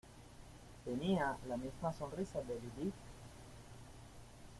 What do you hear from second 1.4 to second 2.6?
la misma sonrisa de